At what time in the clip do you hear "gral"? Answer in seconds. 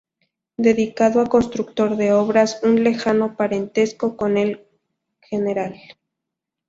5.29-5.79